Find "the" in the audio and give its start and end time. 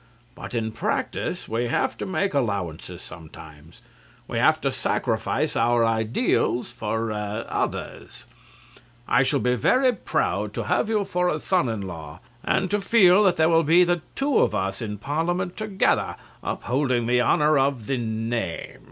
13.83-14.01, 17.05-17.21, 17.85-17.97